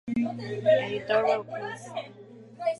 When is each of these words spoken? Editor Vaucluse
Editor 0.85 1.21
Vaucluse 1.27 1.89